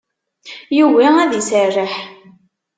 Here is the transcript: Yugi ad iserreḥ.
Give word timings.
Yugi 0.77 1.09
ad 1.23 1.31
iserreḥ. 1.39 1.93